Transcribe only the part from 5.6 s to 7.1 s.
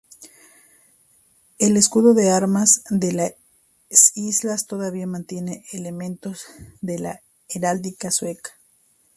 elementos de